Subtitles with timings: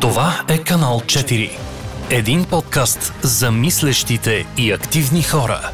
[0.00, 1.50] Това е канал 4.
[2.10, 5.70] Един подкаст за мислещите и активни хора.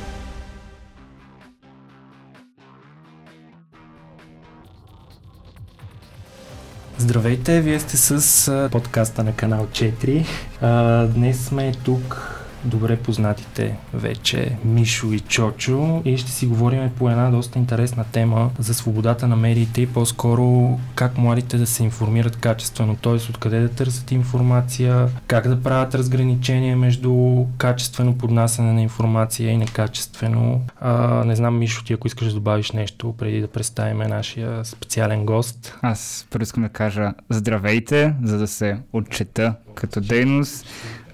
[6.98, 11.06] Здравейте, вие сте с подкаста на канал 4.
[11.06, 12.35] Днес сме тук
[12.66, 18.50] добре познатите вече Мишо и Чочо и ще си говорим по една доста интересна тема
[18.58, 23.12] за свободата на медиите и по-скоро как младите да се информират качествено, т.е.
[23.12, 30.60] откъде да търсят информация, как да правят разграничение между качествено поднасяне на информация и некачествено.
[30.80, 35.26] А, не знам, Мишо, ти ако искаш да добавиш нещо преди да представим нашия специален
[35.26, 35.78] гост.
[35.82, 40.66] Аз първо искам да кажа здравейте, за да се отчета като дейност.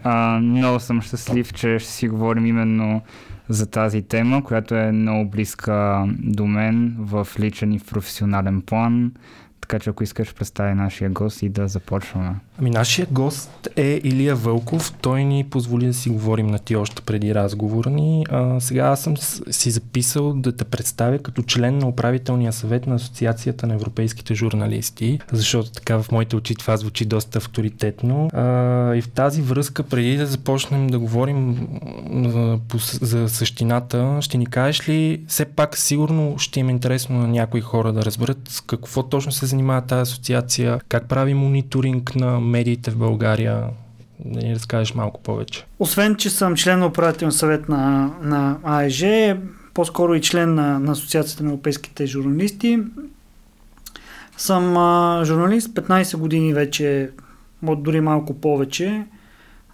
[0.03, 3.03] А, много съм щастлив, че ще си говорим именно
[3.49, 9.13] за тази тема, която е много близка до мен в личен и в професионален план.
[9.63, 12.35] Така че ако искаш, представи нашия гост и да започваме.
[12.59, 14.93] Ами нашия гост е Илия Вълков.
[15.01, 18.25] Той ни позволи да си говорим на ти още преди разговора ни.
[18.31, 19.17] А, сега аз съм
[19.51, 25.21] си записал да те представя като член на управителния съвет на Асоциацията на европейските журналисти,
[25.33, 28.31] защото така в моите очи това звучи доста авторитетно.
[28.33, 31.69] А, и в тази връзка, преди да започнем да говорим
[32.25, 32.59] за,
[33.01, 37.61] за същината, ще ни кажеш ли, все пак сигурно ще им е интересно на някои
[37.61, 42.91] хора да разберат с какво точно се занимава тази асоциация, как прави мониторинг на медиите
[42.91, 43.65] в България,
[44.25, 45.65] да ни разкажеш малко повече.
[45.79, 49.05] Освен, че съм член на управителен съвет на, на АЕЖ,
[49.75, 52.79] по-скоро и член на, на Асоциацията на европейските журналисти,
[54.37, 57.11] съм а, журналист, 15 години вече,
[57.63, 59.05] дори малко повече.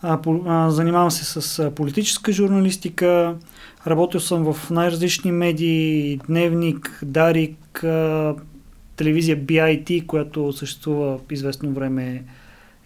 [0.03, 3.35] А, по, а, занимавам се с а, политическа журналистика,
[3.87, 8.35] работил съм в най-различни медии, Дневник, Дарик, а,
[8.99, 12.25] телевизия BIT, която съществува известно време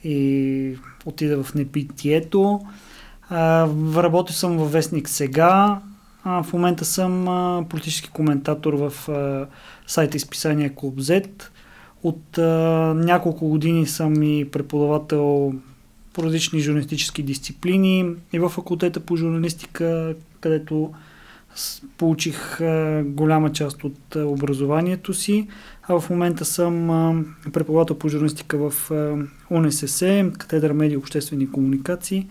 [0.05, 2.61] и отида в непитието.
[3.97, 5.81] Работил съм във Вестник сега.
[6.25, 9.47] А, в момента съм а, политически коментатор в а,
[9.87, 11.43] сайта изписание Клуб Z.
[12.03, 12.43] От а,
[12.97, 15.55] няколко години съм и преподавател
[16.13, 20.93] по различни журналистически дисциплини и в факултета по журналистика, където
[21.99, 25.49] получих а, голяма част от а, образованието си.
[25.89, 28.91] А в момента съм преподавател по журналистика в
[29.51, 32.27] УНСС, катедра медии и обществени комуникации.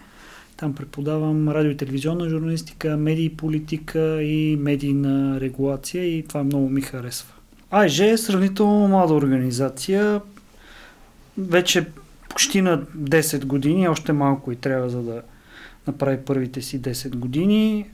[0.58, 6.70] Там преподавам радио и телевизионна журналистика, медии и политика и медийна регулация и това много
[6.70, 7.34] ми харесва.
[7.72, 10.22] АЕЖ е сравнително млада организация.
[11.38, 11.86] Вече
[12.30, 15.22] почти на 10 години, още малко и трябва за да
[15.88, 17.86] направи първите си 10 години.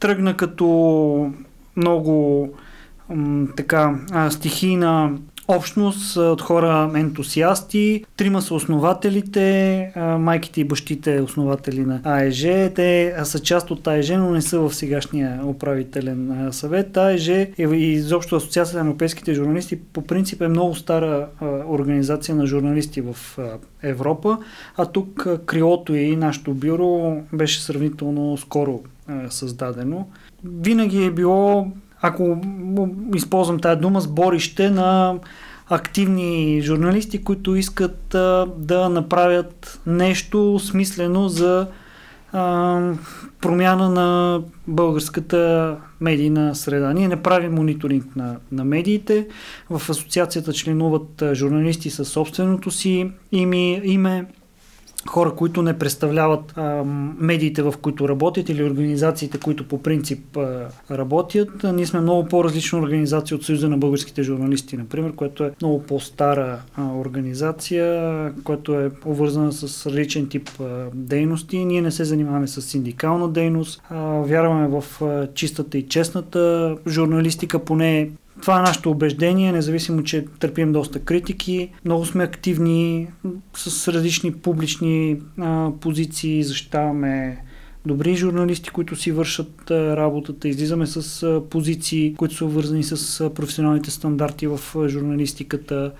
[0.00, 1.32] Тръгна като
[1.76, 2.48] много
[3.56, 3.98] така
[4.30, 8.04] стихийна общност от хора ентусиасти.
[8.16, 12.42] Трима са основателите, майките и бащите основатели на АЕЖ.
[12.74, 16.96] Те са част от АЕЖ, но не са в сегашния управителен съвет.
[16.96, 17.28] АЕЖ
[17.58, 21.28] и изобщо Асоциацията на европейските журналисти по принцип е много стара
[21.68, 23.38] организация на журналисти в
[23.82, 24.38] Европа,
[24.76, 28.80] а тук крилото и нашето бюро беше сравнително скоро
[29.28, 30.08] създадено.
[30.44, 31.66] Винаги е било
[32.06, 32.38] ако
[33.14, 35.14] използвам тази дума, сборище на
[35.68, 41.66] активни журналисти, които искат а, да направят нещо смислено за
[42.32, 42.92] а,
[43.40, 46.92] промяна на българската медийна среда.
[46.92, 49.26] Ние не правим мониторинг на, на медиите.
[49.70, 54.26] В асоциацията членуват журналисти със собственото си име, име
[55.08, 56.84] хора, които не представляват а,
[57.18, 61.64] медиите, в които работят или организациите, които по принцип а, работят.
[61.74, 66.60] Ние сме много по-различна организация от Съюза на българските журналисти, например, която е много по-стара
[66.76, 71.64] а, организация, която е обвързана с различен тип а, дейности.
[71.64, 73.82] Ние не се занимаваме с синдикална дейност.
[73.90, 80.24] А, вярваме в а, чистата и честната журналистика, поне това е нашето убеждение, независимо, че
[80.40, 81.70] търпим доста критики.
[81.84, 83.08] Много сме активни
[83.56, 87.38] с различни публични а, позиции, защитаваме
[87.86, 90.48] добри журналисти, които си вършат а, работата.
[90.48, 95.92] Излизаме с а, позиции, които са вързани с а, професионалните стандарти в журналистиката.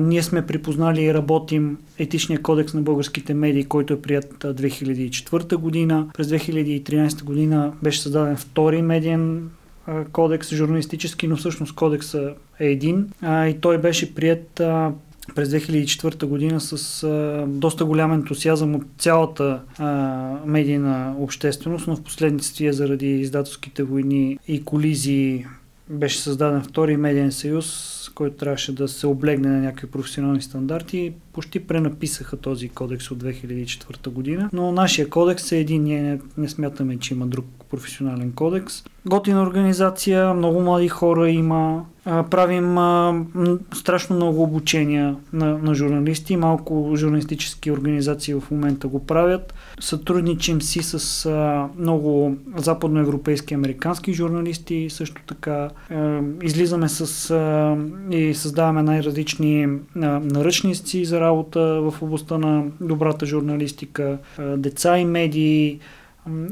[0.00, 6.06] Ние сме припознали и работим етичния кодекс на българските медии, който е прият 2004 година.
[6.14, 9.50] През 2013 година беше създаден втори медиен
[10.12, 13.08] кодекс журналистически, но всъщност кодекса е един.
[13.20, 14.92] А, и той беше прият а,
[15.34, 19.86] през 2004 година с а, доста голям ентусиазъм от цялата а,
[20.46, 25.46] медийна общественост, но в последствие заради издателските войни и колизии
[25.90, 31.66] беше създаден втори медиен съюз, който трябваше да се облегне на някакви професионални стандарти, почти
[31.66, 36.98] пренаписаха този кодекс от 2004 година, но нашия кодекс е един, ние не, не смятаме,
[36.98, 38.84] че има друг професионален кодекс.
[39.06, 42.74] Готина организация, много млади хора има, правим
[43.74, 49.54] страшно много обучения на, на журналисти, малко журналистически организации в момента го правят.
[49.80, 51.30] Сътрудничим си с
[51.78, 55.68] много западноевропейски американски журналисти, също така
[56.42, 57.36] излизаме с
[58.10, 64.18] и създаваме най-различни наръчници за работа в областта на добрата журналистика,
[64.56, 65.80] деца и медии,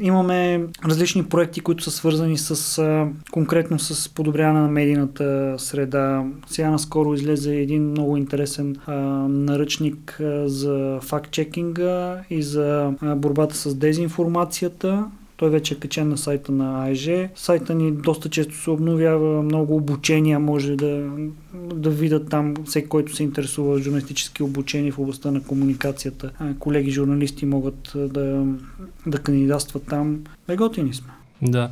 [0.01, 2.83] Имаме различни проекти, които са свързани с
[3.31, 6.25] конкретно с подобряване на медийната среда.
[6.47, 8.95] Сега наскоро излезе един много интересен а,
[9.29, 15.07] наръчник а, за факт-чекинга и за а, борбата с дезинформацията.
[15.41, 17.11] Той вече е качен на сайта на АЕЖ.
[17.35, 21.11] Сайта ни доста често се обновява, много обучения може да,
[21.55, 26.31] да видят там всеки, който се интересува журналистически обучения в областта на комуникацията.
[26.59, 28.47] Колеги журналисти могат да,
[29.07, 30.25] да кандидатстват там.
[30.57, 31.11] Готини сме.
[31.43, 31.71] Да,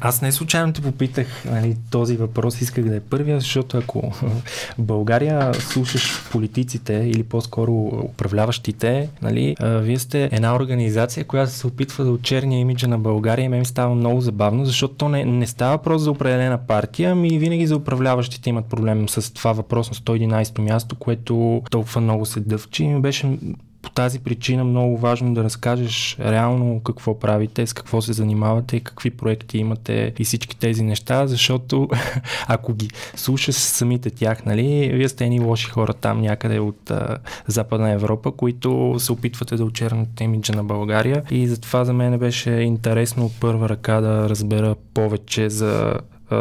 [0.00, 4.22] аз не случайно те попитах нали, този въпрос, исках да е първия, защото ако в
[4.78, 7.72] България слушаш политиците или по-скоро
[8.04, 13.48] управляващите, нали, вие сте една организация, която се опитва да очерня имиджа на България и
[13.48, 17.38] ме ми става много забавно, защото то не, не става въпрос за определена партия, ами
[17.38, 22.40] винаги за управляващите имат проблем с това въпрос на 111 място, което толкова много се
[22.40, 22.84] дъвчи.
[22.84, 23.38] И ми беше
[23.82, 29.10] по тази причина много важно да разкажеш реално какво правите, с какво се занимавате какви
[29.10, 31.88] проекти имате и всички тези неща, защото
[32.46, 37.18] ако ги слушаш самите тях, нали, вие сте едни лоши хора там някъде от а,
[37.46, 41.22] Западна Европа, които се опитвате да очернете имиджа на България.
[41.30, 45.94] И затова за мен беше интересно от първа ръка да разбера повече за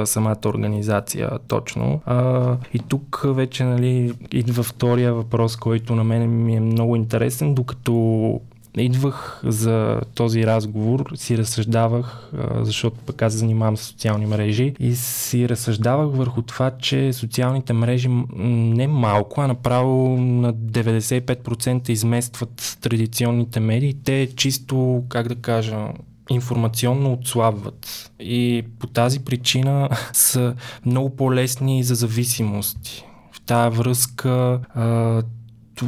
[0.06, 2.02] самата организация точно.
[2.06, 7.56] А, и тук вече нали, идва втория въпрос, който на мен ми е много интересен,
[7.56, 8.40] докато
[8.78, 12.32] идвах за този разговор, си разсъждавах,
[12.62, 18.10] защото пък аз занимавам с социални мрежи и си разсъждавах върху това, че социалните мрежи
[18.38, 23.96] не малко, а направо на 95% изместват традиционните медии.
[24.04, 25.88] Те чисто, как да кажа,
[26.30, 30.56] информационно отслабват и по тази причина са
[30.86, 33.06] много по-лесни за зависимости.
[33.32, 35.22] В тази връзка а,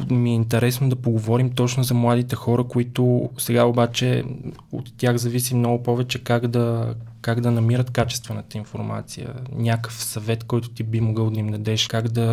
[0.10, 4.24] ми е интересно да поговорим точно за младите хора, които сега обаче
[4.72, 9.34] от тях зависи много повече как да, как да намират качествената информация.
[9.56, 12.26] Някакъв съвет, който ти би могъл да им дадеш, как да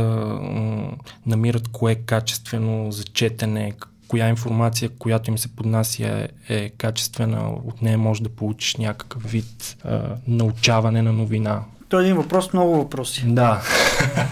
[0.42, 0.92] м-
[1.26, 3.72] намират кое е качествено за четене,
[4.08, 9.22] коя информация, която им се поднася е, е качествена, от нея може да получиш някакъв
[9.22, 11.60] вид а, научаване на новина.
[11.88, 13.24] Той е един въпрос, много въпроси.
[13.26, 13.62] Да.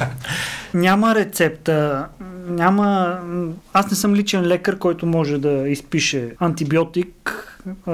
[0.75, 2.07] няма рецепта,
[2.49, 3.19] няма...
[3.73, 7.33] Аз не съм личен лекар, който може да изпише антибиотик,
[7.87, 7.93] а,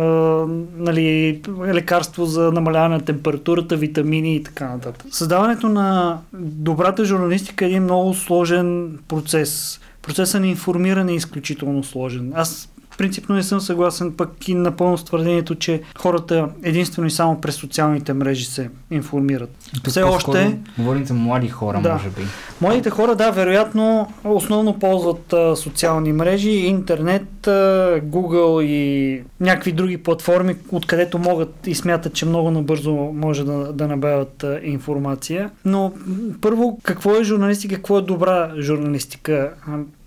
[0.77, 5.07] нали, лекарство за намаляване на температурата, витамини и така нататък.
[5.11, 12.33] Създаването на добрата журналистика е един много сложен процес процесът на информиране е изключително сложен.
[12.35, 17.41] Аз принципно не съм съгласен пък и напълно с твърдението, че хората единствено и само
[17.41, 19.51] през социалните мрежи се информират.
[19.75, 20.59] Тук Все още...
[20.79, 21.93] Говорим за млади хора, да.
[21.93, 22.23] може би.
[22.61, 29.99] Младите хора, да, вероятно, основно ползват а, социални мрежи, интернет, а, Google и някакви други
[29.99, 35.51] платформи, откъдето могат и смятат, че много набързо може да, да набавят а, информация.
[35.65, 35.93] Но
[36.41, 39.53] първо, какво е журналистика, какво е добра журналистика?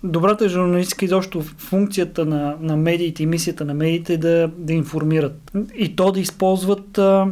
[0.06, 5.52] Добрата журналистика изобщо функцията на, на медиите и мисията на медиите е да, да информират.
[5.74, 7.26] И то да използват а,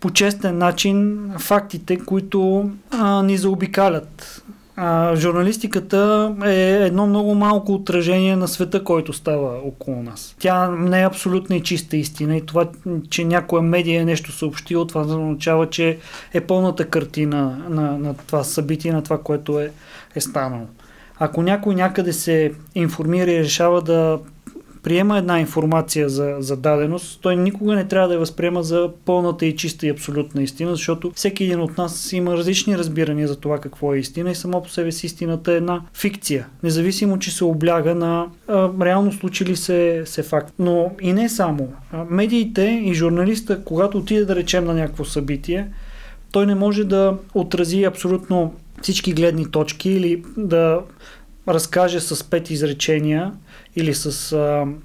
[0.00, 4.42] по честен начин фактите, които а, ни заобикалят.
[4.76, 10.36] А, журналистиката е едно много малко отражение на света, който става около нас.
[10.38, 12.68] Тя не е абсолютна и чиста истина и това,
[13.10, 15.98] че някоя медия е нещо съобщила, това означава, че
[16.34, 19.70] е пълната картина на, на това събитие, на това, което е,
[20.14, 20.66] е станало.
[21.18, 24.18] Ако някой някъде се информира и решава да
[24.82, 29.46] приема една информация за, за даденост, той никога не трябва да я възприема за пълната
[29.46, 33.58] и чиста и абсолютна истина, защото всеки един от нас има различни разбирания за това
[33.58, 37.44] какво е истина и само по себе си истината е една фикция, независимо, че се
[37.44, 40.54] обляга на а, реално случили се, се факт.
[40.58, 41.72] Но и не само.
[41.92, 45.68] А, медиите и журналиста, когато отиде да речем на някакво събитие,
[46.32, 50.80] той не може да отрази абсолютно всички гледни точки или да
[51.48, 53.32] разкаже с пет изречения
[53.76, 54.36] или с,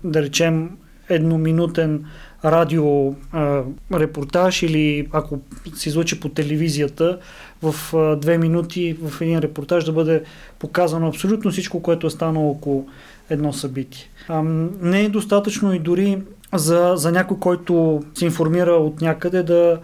[0.04, 0.70] да речем,
[1.10, 2.06] едноминутен
[2.46, 3.62] радио а,
[3.94, 5.40] репортаж или ако
[5.76, 7.20] се излучи по телевизията
[7.62, 10.24] в а, две минути в един репортаж да бъде
[10.60, 12.88] показано абсолютно всичко, което е станало около
[13.30, 14.04] едно събитие.
[14.28, 14.44] А,
[14.82, 16.22] не е достатъчно и дори
[16.54, 19.80] за, за някой, който се информира от някъде да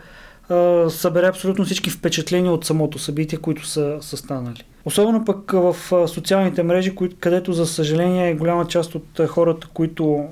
[0.50, 4.64] а, събере абсолютно всички впечатления от самото събитие, които са, са станали.
[4.86, 5.76] Особено пък в
[6.08, 10.26] социалните мрежи, където за съжаление голяма част от хората, които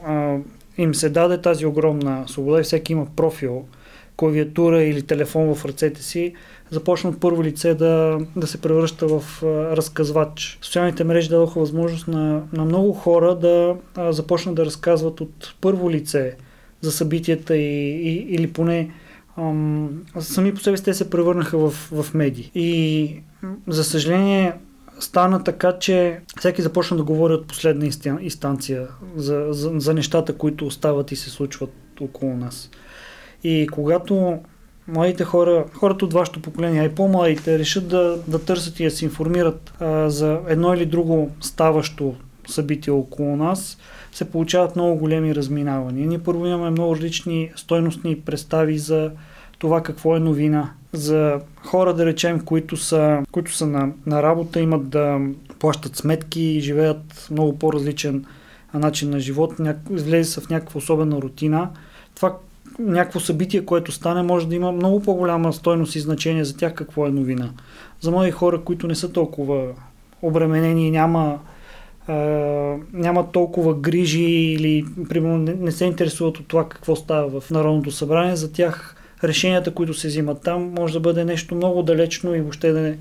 [0.78, 3.66] им се даде тази огромна свобода и всеки има профил,
[4.18, 6.34] клавиатура или телефон в ръцете си,
[6.70, 9.44] започна от първо лице да, да се превръща в
[9.76, 10.60] разказвач.
[10.62, 13.76] Социалните мрежи дадоха възможност на, на много хора да
[14.12, 16.36] започнат да разказват от първо лице
[16.82, 18.90] за събитията и, и, или поне
[19.38, 22.52] ам, сами по себе си те се превърнаха в, в медии.
[22.56, 23.22] И
[23.68, 24.54] за съжаление
[25.00, 27.86] стана така, че всеки започна да говори от последна
[28.22, 32.70] инстанция за, за, за нещата, които остават и се случват около нас.
[33.44, 34.40] И когато
[34.88, 38.92] младите хора, хората от вашето поколение, а и по-младите, решат да, да търсят и да
[38.92, 42.16] се информират а, за едно или друго ставащо
[42.48, 43.78] събитие около нас,
[44.12, 46.08] се получават много големи разминавания.
[46.08, 49.12] Ние първо имаме много различни стойностни представи за
[49.60, 50.72] това какво е новина.
[50.94, 55.20] За хора, да речем, които са, които са на, на работа, имат да
[55.60, 58.26] плащат сметки и живеят много по-различен
[58.74, 59.54] начин на живот,
[59.90, 61.70] влезе са в някаква особена рутина.
[62.16, 62.38] Това
[62.80, 67.08] някакво събитие, което стане, може да има много по-голяма стойност и значение за тях какво
[67.08, 67.50] е новина.
[68.02, 69.68] За мои хора, които не са толкова
[70.22, 71.40] обременени и няма,
[72.10, 72.14] е,
[72.94, 77.92] няма толкова грижи или примерно не, не се интересуват от това какво става в Народното
[77.92, 82.42] събрание, за тях решенията, които се взимат там, може да бъде нещо много далечно и
[82.42, 82.98] въобще да не,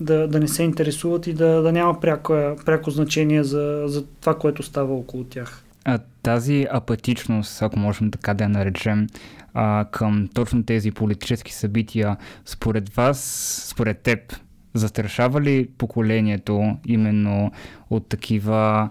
[0.00, 4.38] да, да не се интересуват и да, да няма пряко, пряко значение за, за това,
[4.38, 5.64] което става около тях.
[5.84, 9.06] А тази апатичност, ако можем така да я наречем,
[9.54, 13.20] а, към точно тези политически събития, според вас,
[13.70, 14.18] според теб,
[14.74, 17.52] застрашава ли поколението именно
[17.90, 18.88] от такива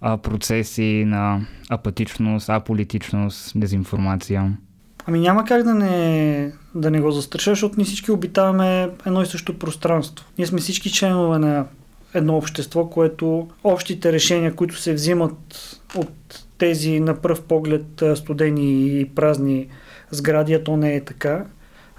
[0.00, 4.56] а, процеси на апатичност, аполитичност, дезинформация?
[5.06, 9.26] Ами няма как да не, да не го застраши, защото ние всички обитаваме едно и
[9.26, 10.26] също пространство.
[10.38, 11.66] Ние сме всички членове на
[12.14, 19.04] едно общество, което общите решения, които се взимат от тези на пръв поглед студени и
[19.04, 19.68] празни
[20.10, 21.44] сгради, а то не е така,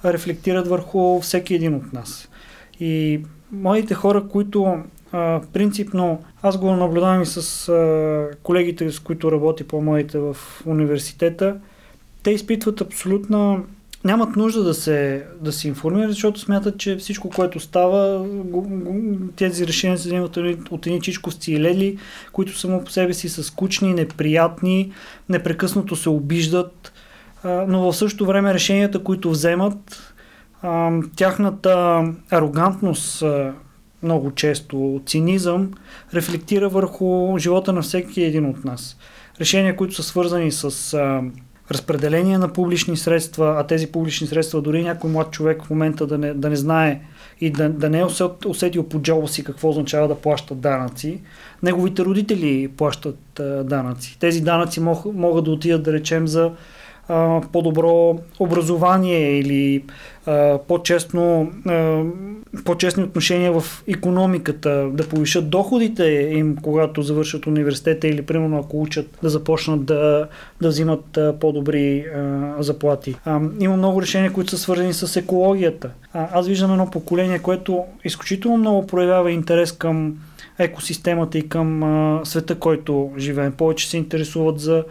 [0.06, 2.30] рефлектират върху всеки един от нас.
[2.80, 4.78] И моите хора, които
[5.12, 11.58] а, принципно, аз го наблюдавам и с а, колегите, с които работи по-моите в университета,
[12.24, 13.60] те изпитват абсолютна
[14.06, 18.28] нямат нужда да се, да се информират, защото смятат, че всичко, което става,
[19.36, 20.38] тези решения се вземат
[20.72, 21.98] от едни чичковци и лели,
[22.32, 24.92] които само по себе си са скучни, неприятни,
[25.30, 26.94] непрекъснато се обиждат,
[27.44, 30.14] но в същото време решенията, които вземат,
[31.16, 33.24] тяхната арогантност
[34.04, 35.72] много често, цинизъм,
[36.14, 38.98] рефлектира върху живота на всеки един от нас.
[39.40, 40.98] Решения, които са свързани с
[41.74, 46.18] разпределение на публични средства, а тези публични средства дори някой млад човек в момента да
[46.18, 47.02] не, да не знае
[47.42, 48.06] и да, да не е
[48.46, 51.22] усетил по джоба си какво означава да плащат данъци,
[51.64, 54.18] неговите родители плащат а, данъци.
[54.20, 56.52] Тези данъци мог, могат да отидат, да речем, за
[57.08, 59.84] а, по-добро образование или
[60.68, 61.52] по-честно,
[62.66, 66.04] по-честни отношения в економиката, да повишат доходите
[66.34, 70.28] им, когато завършат университета или примерно ако учат да започнат да,
[70.62, 72.06] да взимат по-добри
[72.60, 73.16] заплати.
[73.60, 75.90] Има много решения, които са свързани с екологията.
[76.14, 80.16] Аз виждам едно поколение, което изключително много проявява интерес към
[80.60, 83.52] екосистемата и към а, света, който живеем.
[83.52, 84.84] Повече се интересуват за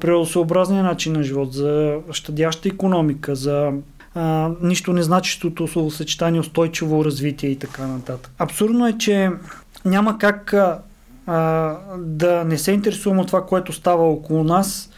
[0.00, 3.72] природосъобразния начин на живот, за щадяща економика, за
[4.14, 8.32] а, нищо незначещото словосъчетание, устойчиво развитие и така нататък.
[8.38, 9.30] Абсурдно е, че
[9.84, 10.78] няма как а,
[11.98, 14.90] да не се интересуваме от това, което става около нас,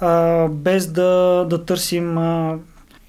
[0.00, 2.58] а, без да, да търсим а,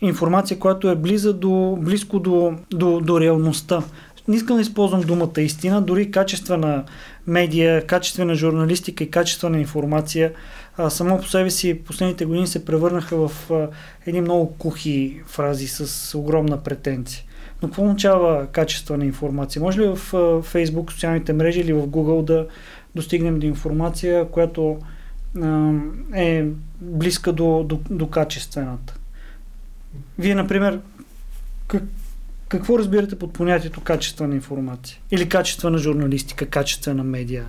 [0.01, 3.83] информация, която е близа до, близко до, до, до реалността.
[4.27, 6.83] Не искам да използвам думата истина, дори качествена
[7.27, 10.31] медия, качествена журналистика и качествена информация
[10.89, 13.67] само по себе си последните години се превърнаха в а,
[14.05, 17.23] едни много кухи фрази с огромна претенция.
[17.61, 19.61] Но какво означава качествена информация?
[19.61, 22.47] Може ли в а, Facebook, социалните мрежи или в Google да
[22.95, 24.79] достигнем до информация, която
[25.41, 25.73] а,
[26.15, 26.45] е
[26.81, 28.95] близка до, до, до качествената?
[30.19, 30.79] Вие, например,
[31.67, 31.83] как,
[32.47, 34.99] какво разбирате под понятието качествена информация?
[35.11, 37.45] Или качествена журналистика, качествена медия?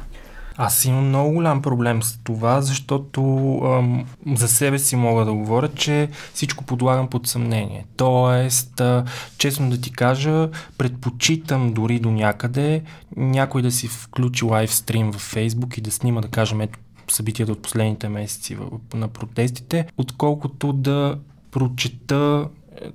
[0.56, 3.23] Аз имам много голям проблем с това, защото
[3.64, 4.04] ам,
[4.35, 7.87] за себе си мога да говоря, че всичко подлагам под съмнение.
[7.97, 9.04] Тоест, а,
[9.38, 12.82] честно да ти кажа, предпочитам дори до някъде
[13.16, 16.78] някой да си включи лайвстрим в Фейсбук и да снима, да кажем, ето
[17.09, 18.56] събитията от последните месеци
[18.94, 21.18] на протестите, отколкото да
[21.50, 22.49] прочета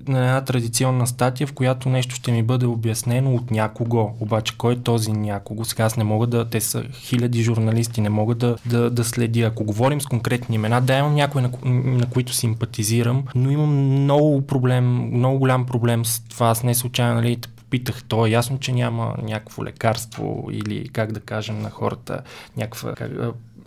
[0.07, 4.12] на една традиционна статия, в която нещо ще ми бъде обяснено от някого.
[4.19, 5.65] Обаче кой е този някого?
[5.65, 6.50] Сега аз не мога да...
[6.50, 9.41] Те са хиляди журналисти, не мога да, да, да следя.
[9.41, 14.41] Ако говорим с конкретни имена, да имам някой, на, на които симпатизирам, но имам много
[14.41, 16.48] проблем, много голям проблем с това.
[16.48, 21.19] Аз не случайно, нали, попитах, то е ясно, че няма някакво лекарство или как да
[21.19, 22.22] кажем на хората,
[22.57, 23.12] някаква как,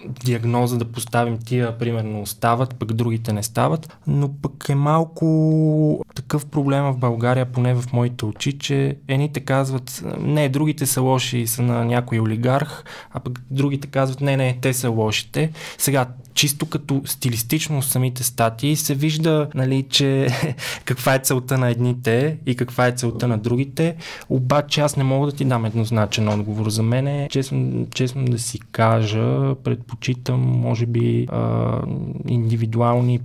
[0.08, 6.46] диагноза да поставим тия, примерно, стават, пък другите не стават, но пък е малко такъв
[6.46, 11.46] проблем в България, поне в моите очи, че едните казват, не, другите са лоши и
[11.46, 15.50] са на някой олигарх, а пък другите казват, не, не, те са лошите.
[15.78, 20.28] Сега, чисто като стилистично самите статии се вижда, нали, че
[20.84, 23.96] каква е целта на едните и каква е целта на другите,
[24.28, 26.70] обаче аз не мога да ти дам еднозначен отговор.
[26.70, 31.78] За мен е, честно, честно да си кажа, предпочитам, може би, а,
[32.28, 33.20] индивидуални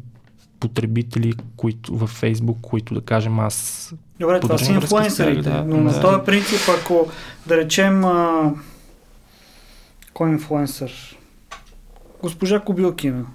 [0.59, 5.81] потребители които, във Фейсбук, които да кажем аз Добре, това са инфлуенсърите, да, но да.
[5.83, 7.07] на този принцип, ако
[7.47, 8.53] да речем а,
[10.13, 11.17] кой е инфлуенсър?
[12.21, 13.25] Госпожа Кобилкина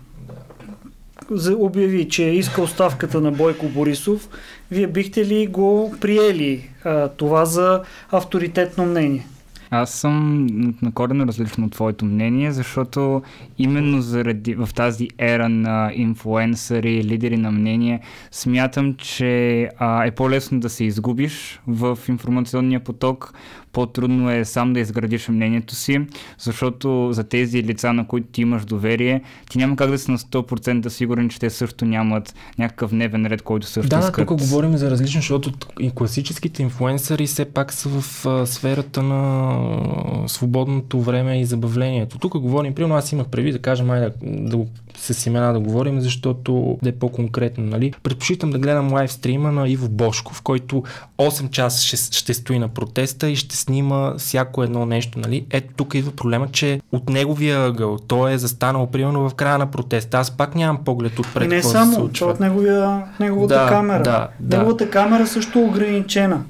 [1.58, 4.28] обяви, че иска оставката на Бойко Борисов,
[4.70, 9.26] вие бихте ли го приели а, това за авторитетно мнение?
[9.70, 10.46] Аз съм
[10.82, 13.22] на корено различно от твоето мнение, защото
[13.58, 18.00] именно заради в тази ера на инфуенсъри, лидери на мнение,
[18.30, 23.34] смятам, че а, е по-лесно да се изгубиш в информационния поток,
[23.72, 26.00] по-трудно е сам да изградиш мнението си,
[26.38, 30.18] защото за тези лица, на които ти имаш доверие, ти няма как да си на
[30.18, 34.16] 100% сигурен, че те също нямат някакъв дневен ред, който също да, искат.
[34.16, 39.02] Да, тук говорим за различно, защото и класическите инфлуенсъри все пак са в а, сферата
[39.02, 42.18] на свободното време и забавлението.
[42.18, 44.66] Тук говорим, примерно аз имах преди да кажем, айде да, да
[45.00, 47.64] с имена да говорим, защото да е по-конкретно.
[47.64, 47.92] Нали?
[48.02, 50.82] Предпочитам да гледам лайв стрима на Иво Бошков, който
[51.18, 55.18] 8 часа ще, ще стои на протеста и ще снима всяко едно нещо.
[55.18, 55.46] Нали?
[55.50, 59.70] Ето тук идва проблема, че от неговия ъгъл той е застанал примерно в края на
[59.70, 60.18] протеста.
[60.18, 61.48] Аз пак нямам поглед отпред.
[61.48, 64.02] Не само, че от неговия, неговата да, камера.
[64.02, 64.56] Да, да.
[64.56, 66.42] Неговата камера също е ограничена.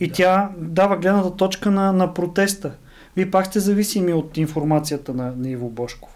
[0.00, 2.70] И тя дава гледната точка на, на протеста.
[3.16, 6.10] Вие пак сте зависими от информацията на, на Иво Бошков.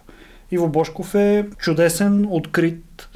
[0.51, 3.09] Иво Бошков е чудесен, открит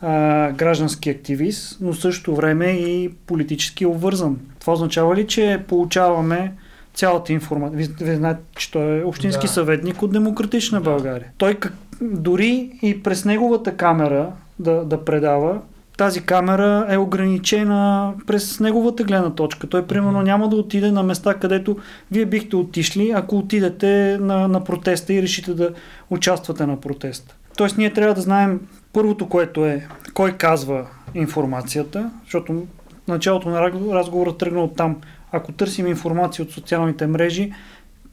[0.00, 4.38] а, граждански активист, но също време и политически обвързан.
[4.60, 6.52] Това означава ли, че получаваме
[6.94, 7.88] цялата информация?
[8.00, 9.52] Вие, знаете, че той е общински да.
[9.52, 10.90] съветник от Демократична да.
[10.90, 11.28] България.
[11.38, 15.60] Той как, дори и през неговата камера да, да предава,
[15.98, 19.66] тази камера е ограничена през неговата гледна точка.
[19.66, 21.76] Той, примерно, няма да отиде на места, където
[22.10, 25.70] вие бихте отишли, ако отидете на, на протеста и решите да
[26.10, 27.36] участвате на протеста.
[27.56, 28.60] Тоест, ние трябва да знаем
[28.92, 32.66] първото, което е кой казва информацията, защото
[33.08, 33.62] началото на
[33.94, 34.96] разговора тръгна от там.
[35.32, 37.52] Ако търсим информация от социалните мрежи,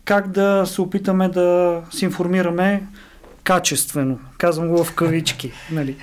[0.05, 2.83] как да се опитаме да се информираме
[3.43, 4.19] качествено.
[4.37, 5.51] Казвам го в кавички.
[5.71, 5.95] Нали.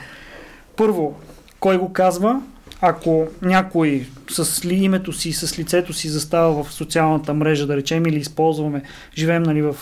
[0.77, 1.15] Първо,
[1.63, 2.43] кой го казва?
[2.81, 8.07] Ако някой с ли, името си, с лицето си застава в социалната мрежа, да речем,
[8.07, 8.83] или използваме,
[9.17, 9.77] живеем нали, в,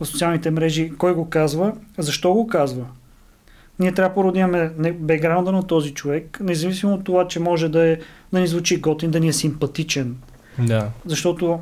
[0.00, 1.72] в социалните мрежи, кой го казва?
[1.98, 2.84] Защо го казва?
[3.78, 7.88] Ние трябва първо да имаме бекграунда на този човек, независимо от това, че може да,
[7.88, 7.98] е,
[8.32, 10.16] да ни звучи готин, да ни е симпатичен.
[10.58, 10.88] Да.
[11.06, 11.60] Защото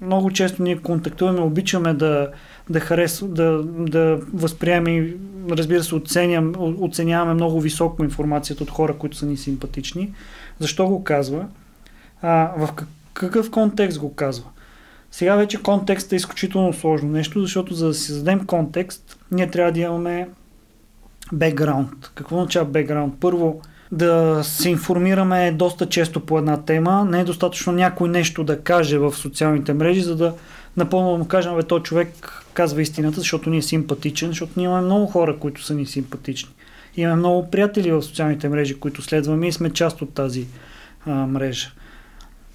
[0.00, 2.30] много често ние контактуваме, обичаме да,
[2.70, 5.14] да, харес, да, да възприемем
[5.50, 10.12] разбира се, оценям, оценяваме много високо информацията от хора, които са ни симпатични.
[10.58, 11.46] Защо го казва?
[12.22, 12.68] А, в
[13.14, 14.46] какъв контекст го казва?
[15.10, 19.72] Сега вече контекстът е изключително сложно нещо, защото за да си зададем контекст, ние трябва
[19.72, 20.28] да имаме
[21.32, 22.10] бекграунд.
[22.14, 23.14] Какво означава бекграунд?
[23.20, 23.60] Първо,
[23.92, 27.06] да се информираме доста често по една тема.
[27.10, 30.34] Не е достатъчно някой нещо да каже в социалните мрежи, за да
[30.78, 34.82] напълно му кажем, бе, този човек казва истината, защото ни е симпатичен, защото ние имаме
[34.82, 36.50] много хора, които са ни симпатични.
[36.96, 40.46] Имаме много приятели в социалните мрежи, които следваме и сме част от тази
[41.06, 41.70] а, мрежа.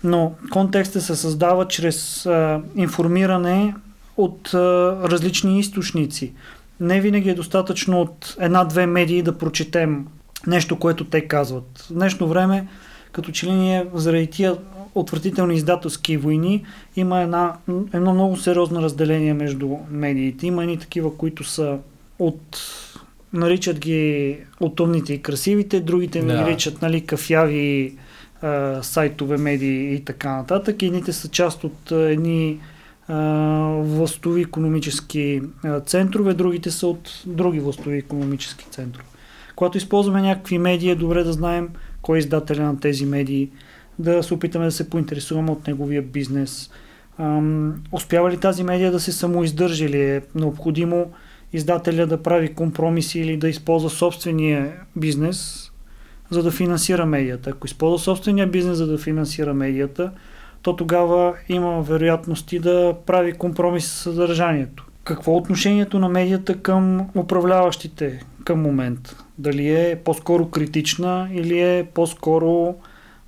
[0.03, 3.75] Но контекстът се създава чрез а, информиране
[4.17, 4.59] от а,
[5.03, 6.33] различни източници.
[6.79, 10.07] Не винаги е достатъчно от една-две медии да прочетем
[10.47, 11.87] нещо, което те казват.
[11.89, 12.67] В днешно време,
[13.11, 14.57] като че ли ние заради тия
[14.95, 17.53] отвратителни издателски войни има една,
[17.93, 20.47] едно много сериозно разделение между медиите.
[20.47, 21.77] Има едни такива, които са
[22.19, 22.59] от
[23.33, 26.41] наричат ги от умните и красивите, другите да.
[26.41, 27.95] наричат нали, кафяви
[28.41, 30.81] а, сайтове, медии и така нататък.
[30.81, 32.59] Едните са част от а, едни
[33.07, 33.19] а,
[33.81, 39.07] властови економически а, центрове, другите са от други властови економически центрове.
[39.55, 41.69] Когато използваме някакви медии, е добре да знаем
[42.01, 43.49] кой е издателя на тези медии,
[43.99, 46.69] да се опитаме да се поинтересуваме от неговия бизнес.
[47.19, 51.11] Ам, успява ли тази медия да се самоиздържи или е необходимо
[51.53, 55.69] издателя да прави компромиси или да използва собствения бизнес,
[56.29, 57.49] за да финансира медията.
[57.49, 60.11] Ако използва собствения бизнес, за да финансира медията,
[60.61, 64.85] то тогава има вероятности да прави компромис с съдържанието.
[65.03, 69.15] Какво е отношението на медията към управляващите към момент?
[69.37, 72.75] Дали е по-скоро критична или е по-скоро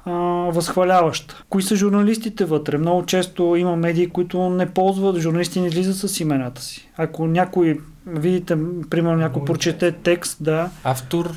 [0.06, 0.12] а,
[0.52, 1.44] възхваляваща?
[1.50, 2.78] Кои са журналистите вътре?
[2.78, 6.90] Много често има медии, които не ползват, журналисти не излизат с имената си.
[6.98, 8.58] Ако някой, видите,
[8.90, 10.70] примерно някой прочете текст, да.
[10.84, 11.32] Автор,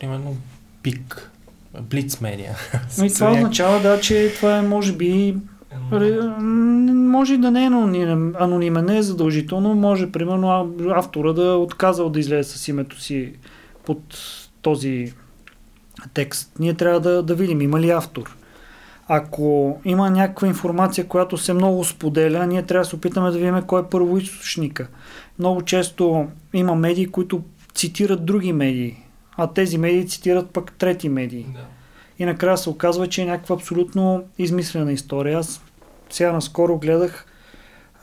[0.00, 0.36] примерно,
[0.82, 1.30] пик.
[1.80, 2.54] Блиц медиа.
[3.04, 5.36] И това означава, да, че това е, може би,
[6.92, 11.54] може и да не е анонимен, анонимен, не е задължително, може, примерно, автора да е
[11.54, 13.32] отказал да излезе с името си
[13.84, 14.02] под
[14.62, 15.12] този
[16.14, 16.52] текст.
[16.58, 18.36] Ние трябва да, да видим има ли автор.
[19.08, 23.62] Ако има някаква информация, която се много споделя, ние трябва да се опитаме да видим
[23.66, 24.88] кой е първоисточника.
[25.38, 27.42] Много често има медии, които
[27.74, 28.96] цитират други медии,
[29.36, 31.46] а тези медии цитират пък трети медии.
[31.54, 31.64] Да.
[32.18, 35.38] И накрая се оказва, че е някаква абсолютно измислена история.
[35.38, 35.62] Аз
[36.10, 37.26] сега наскоро гледах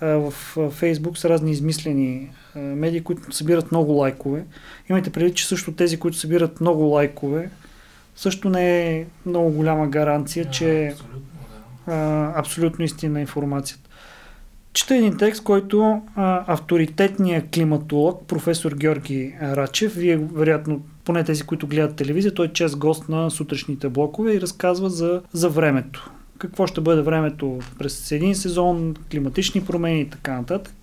[0.02, 0.32] а, в
[0.72, 4.46] Фейсбук с разни измислени а, медии, които събират много лайкове.
[4.90, 7.50] Имайте предвид, че също тези, които събират много лайкове,
[8.16, 11.22] също не е много голяма гаранция, да, че абсолютно,
[11.88, 11.94] да.
[11.94, 13.90] а, абсолютно истина информацията.
[14.74, 21.68] Чета един текст, който а, авторитетният климатолог, професор Георги Рачев, вие вероятно, поне тези, които
[21.68, 26.12] гледат телевизия, той е чест гост на сутрешните блокове и разказва за, за времето.
[26.38, 30.74] Какво ще бъде времето през един сезон, климатични промени и така нататък.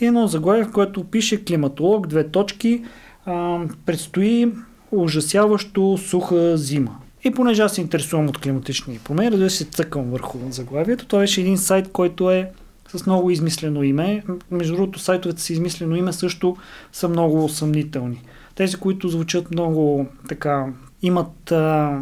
[0.00, 2.84] И едно заглавие, в което пише климатолог, две точки,
[3.26, 4.52] а, предстои
[4.92, 6.96] ужасяващо суха зима.
[7.24, 11.06] И понеже аз се интересувам от климатични промени, да се цъкам върху заглавието.
[11.06, 12.50] Това беше един сайт, който е
[12.96, 14.22] с много измислено име.
[14.50, 16.56] Между другото, сайтовете с измислено име също
[16.92, 18.22] са много съмнителни.
[18.54, 20.66] Тези, които звучат много така,
[21.02, 21.98] имат а,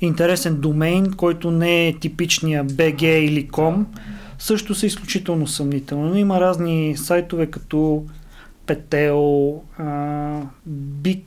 [0.00, 3.84] интересен домейн, който не е типичния BG или com,
[4.38, 6.20] също са изключително съмнителни.
[6.20, 8.04] Има разни сайтове като
[8.66, 9.60] Петел,
[11.02, 11.24] Big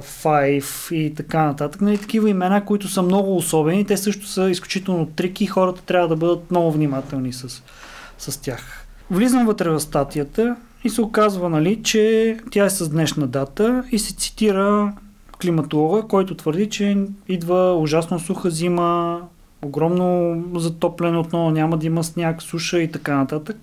[0.00, 1.80] Five и така нататък.
[1.80, 3.84] Нали, такива имена, които са много особени.
[3.84, 7.62] Те също са изключително трики и хората трябва да бъдат много внимателни с,
[8.18, 8.86] с тях.
[9.10, 13.98] Влизам вътре в статията и се оказва, нали, че тя е с днешна дата и
[13.98, 14.92] се цитира
[15.42, 19.22] климатолога, който твърди, че идва ужасно суха зима,
[19.64, 23.56] огромно затопляне отново, няма да има сняг, суша и така нататък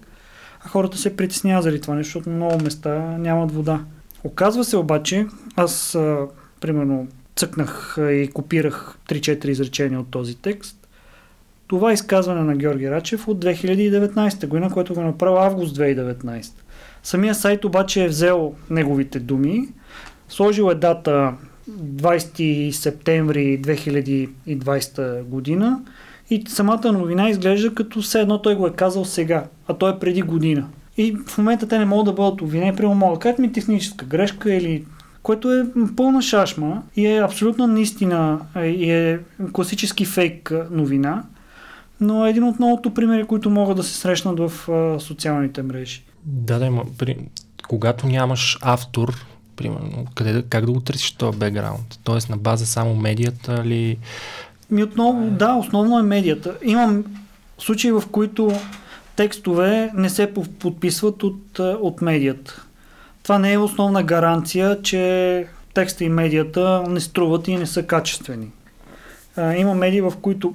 [0.65, 3.79] а хората се притесняват заради това нещо, защото много места нямат вода.
[4.23, 6.27] Оказва се обаче, аз а,
[6.61, 10.87] примерно цъкнах и копирах 3-4 изречения от този текст.
[11.67, 16.51] Това е изказване на Георги Рачев от 2019 година, което го направи август 2019.
[17.03, 19.67] Самия сайт обаче е взел неговите думи,
[20.29, 21.33] сложил е дата
[21.69, 25.81] 20 септември 2020 година
[26.31, 29.99] и самата новина изглежда като все едно той го е казал сега, а той е
[29.99, 30.67] преди година.
[30.97, 34.05] И в момента те не могат да бъдат обвинени, прямо могат да кажат ми техническа
[34.05, 34.85] грешка или
[35.23, 35.65] което е
[35.95, 39.19] пълна шашма и е абсолютно наистина и е
[39.53, 41.23] класически фейк новина,
[42.01, 44.51] но е един от многото примери, които могат да се срещнат в
[44.99, 46.03] социалните мрежи.
[46.23, 47.17] Да, да, при...
[47.67, 51.99] когато нямаш автор, примерно, къде, как да го търсиш този бекграунд?
[52.03, 53.97] Тоест на база само медията ли
[54.71, 56.55] ми отново, да, основно е медията.
[56.63, 57.03] Имам
[57.57, 58.51] случаи, в които
[59.15, 62.65] текстове не се подписват от, от медията.
[63.23, 68.47] Това не е основна гаранция, че текста и медията не струват и не са качествени.
[69.37, 70.53] А, има медии, в които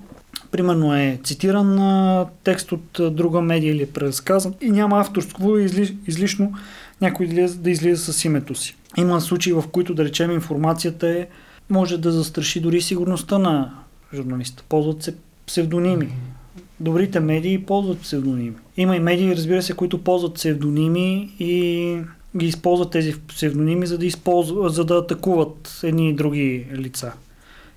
[0.51, 5.59] примерно е цитиран а, текст от а, друга медия или е преразказан и няма авторство
[5.59, 6.53] и изли, излишно
[7.01, 8.77] някой да излиза с името си.
[8.97, 11.27] Има случаи, в които да речем информацията е
[11.71, 13.73] може да застраши дори сигурността на
[14.15, 14.63] журналиста.
[14.69, 15.15] Ползват се
[15.47, 16.13] псевдоними.
[16.81, 18.57] Добрите медии ползват псевдоними.
[18.77, 21.99] Има и медии, разбира се, които ползват псевдоними и
[22.37, 27.13] ги използват тези псевдоними, за да, използва, за да атакуват едни и други лица.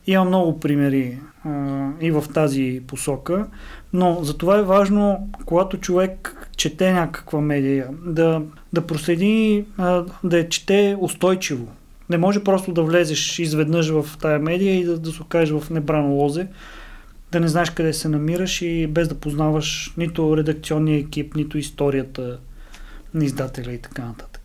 [0.08, 3.48] Има много примери а, и в тази посока,
[3.94, 8.42] но за това е важно, когато човек чете някаква медия, да,
[8.74, 11.68] да проследи, а, да я чете устойчиво.
[12.10, 15.69] Не може просто да влезеш изведнъж в тая медия и да, да се окажеш в
[15.69, 16.48] небрано лозе,
[17.32, 22.39] да не знаеш къде се намираш и без да познаваш нито редакционния екип, нито историята
[23.13, 24.39] на издателя и така нататък.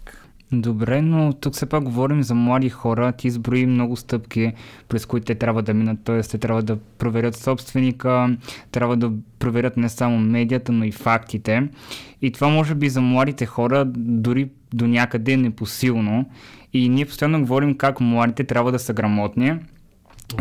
[0.53, 3.13] Добре, но тук все пак говорим за млади хора.
[3.13, 4.53] Ти изброи много стъпки,
[4.89, 5.99] през които те трябва да минат.
[6.05, 6.21] Т.е.
[6.21, 8.37] те трябва да проверят собственика,
[8.73, 11.69] трябва да проверят не само медията, но и фактите.
[12.23, 16.31] И това може би за младите хора дори до някъде е непосилно.
[16.75, 19.55] И ние постоянно говорим как младите трябва да са грамотни,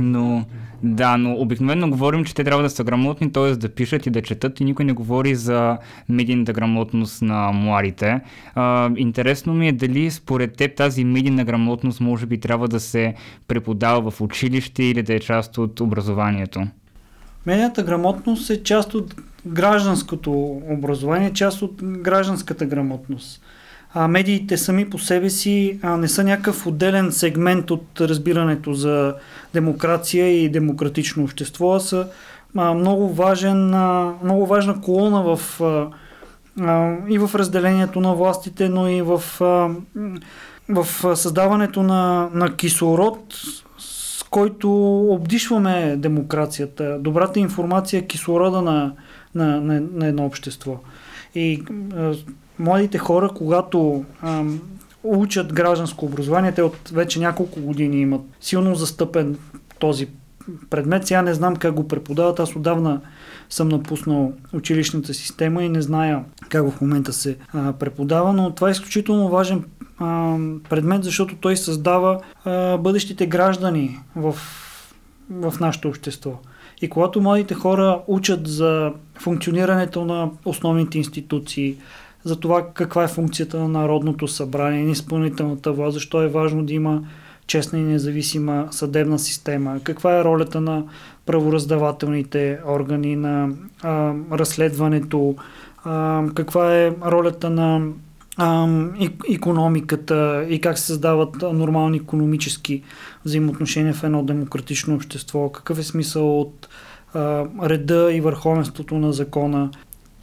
[0.01, 0.45] но
[0.83, 3.55] да, но обикновено говорим, че те трябва да са грамотни, т.е.
[3.55, 5.77] да пишат и да четат и никой не говори за
[6.09, 8.21] медийната грамотност на младите.
[8.55, 13.13] А, интересно ми е дали според теб тази медийна грамотност може би трябва да се
[13.47, 16.67] преподава в училище или да е част от образованието.
[17.45, 19.15] Медийната грамотност е част от
[19.45, 23.41] гражданското образование, част от гражданската грамотност
[23.93, 29.15] а, медиите сами по себе си а, не са някакъв отделен сегмент от разбирането за
[29.53, 32.07] демокрация и демократично общество, а са
[32.57, 35.87] а, много, важен, а, много важна колона в, а,
[36.61, 39.69] а, и в разделението на властите, но и в, а,
[40.69, 43.33] в създаването на, на кислород,
[43.77, 46.97] с който обдишваме демокрацията.
[46.99, 48.93] Добрата информация е кислорода на,
[49.35, 50.79] на, на, на едно общество.
[51.35, 51.63] И
[52.59, 54.61] младите хора, когато ам,
[55.03, 59.37] учат гражданско образование, те от вече няколко години имат силно застъпен
[59.79, 60.07] този
[60.69, 61.07] предмет.
[61.07, 62.39] Сега не знам как го преподават.
[62.39, 63.01] Аз отдавна
[63.49, 68.67] съм напуснал училищната система и не зная как в момента се а, преподава, но това
[68.67, 69.63] е изключително важен
[69.99, 70.37] а,
[70.69, 74.35] предмет, защото той създава а, бъдещите граждани в,
[75.29, 76.39] в нашето общество.
[76.81, 81.77] И когато младите хора учат за функционирането на основните институции,
[82.23, 86.73] за това каква е функцията на Народното събрание, на изпълнителната власт, защо е важно да
[86.73, 87.03] има
[87.47, 90.83] честна и независима съдебна система, каква е ролята на
[91.25, 93.49] правораздавателните органи, на
[93.81, 95.35] а, разследването,
[95.83, 97.87] а, каква е ролята на
[98.37, 98.67] а,
[99.31, 102.83] економиката и как се създават нормални економически
[103.25, 106.69] взаимоотношения в едно демократично общество, какъв е смисъл от
[107.13, 109.69] а, реда и върховенството на закона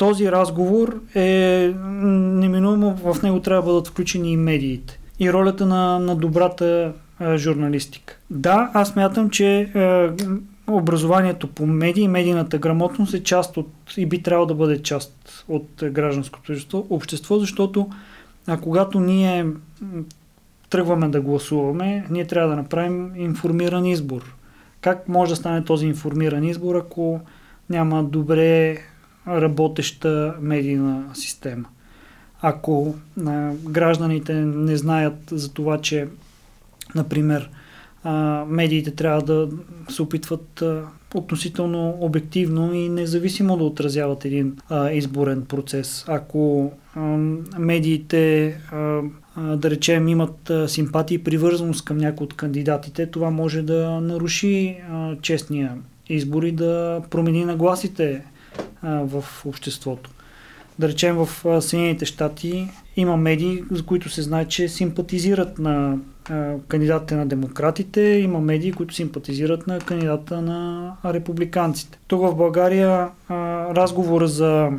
[0.01, 5.99] този разговор е неминуемо, в него трябва да бъдат включени и медиите и ролята на,
[5.99, 8.17] на добрата а, журналистика.
[8.31, 10.13] Да, аз мятам, че а,
[10.67, 15.69] образованието по медии, медийната грамотност е част от и би трябвало да бъде част от
[15.83, 17.91] гражданското общество, защото
[18.47, 19.47] а когато ние
[20.71, 24.35] тръгваме да гласуваме, ние трябва да направим информиран избор.
[24.81, 27.21] Как може да стане този информиран избор, ако
[27.71, 28.79] няма добре
[29.29, 31.69] работеща медийна система.
[32.41, 32.95] Ако
[33.27, 36.09] а, гражданите не знаят за това, че,
[36.95, 37.51] например,
[38.05, 39.49] а, медиите трябва да
[39.89, 40.83] се опитват а,
[41.15, 46.05] относително обективно и независимо да отразяват един а, изборен процес.
[46.09, 47.01] Ако а,
[47.59, 49.01] медиите, а,
[49.37, 54.01] а, да речем, имат а, симпатии и привързаност към някои от кандидатите, това може да
[54.01, 55.75] наруши а, честния
[56.09, 58.23] избор и да промени нагласите
[58.83, 60.11] в обществото.
[60.79, 61.29] Да речем в
[61.63, 65.99] Съединените щати има медии, за които се знае, че симпатизират на
[66.31, 71.99] а, кандидатите на демократите, има медии, които симпатизират на кандидата на републиканците.
[72.09, 73.35] Тук в България а,
[73.75, 74.71] разговора за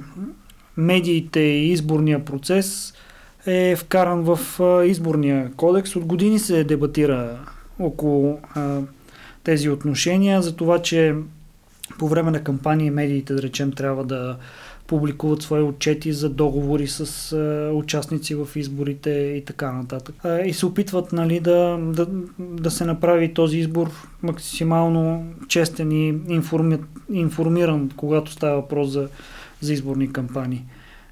[0.77, 2.93] медиите и изборния процес
[3.45, 4.39] е вкаран в
[4.85, 5.95] изборния кодекс.
[5.95, 7.37] От години се дебатира
[7.79, 8.39] около
[9.43, 11.15] тези отношения за това, че
[12.01, 14.37] по време на кампания медиите, да речем, трябва да
[14.87, 20.15] публикуват свои отчети за договори с а, участници в изборите и така нататък.
[20.23, 22.07] А, и се опитват нали, да, да,
[22.39, 23.89] да се направи този избор
[24.23, 26.77] максимално честен и информи,
[27.11, 29.07] информиран, когато става въпрос за,
[29.61, 30.65] за изборни кампании.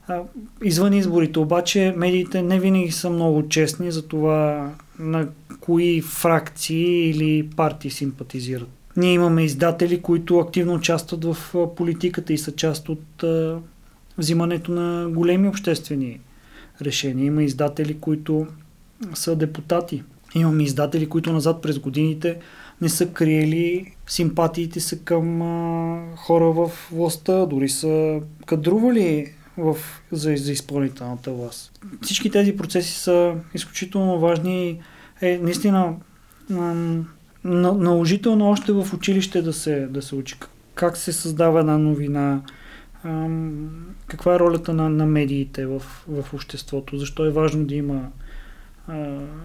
[0.08, 0.20] А,
[0.64, 5.28] извън изборите обаче медиите не винаги са много честни за това на
[5.60, 8.79] кои фракции или партии симпатизират.
[8.98, 11.38] Ние имаме издатели, които активно участват в
[11.76, 13.24] политиката и са част от
[14.18, 16.20] взимането на големи обществени
[16.82, 17.26] решения.
[17.26, 18.48] Има издатели, които
[19.14, 20.04] са депутати.
[20.36, 22.40] Имаме издатели, които назад през годините
[22.82, 29.78] не са криели симпатиите са към а, хора в властта, дори са кадрували в,
[30.12, 31.80] за, за изпълнителната власт.
[32.02, 34.80] Всички тези процеси са изключително важни.
[35.22, 35.94] Е, наистина,
[36.52, 37.08] ам,
[37.44, 40.36] наложително още в училище да се, да се учи.
[40.76, 42.42] Как се създава една новина,
[44.08, 48.08] каква е ролята на, на медиите в, в обществото, защо е важно да има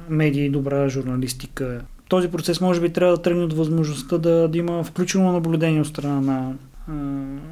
[0.08, 1.80] медии и добра журналистика.
[2.08, 5.86] Този процес може би трябва да тръгне от възможността да, да има включено наблюдение от
[5.86, 6.54] страна на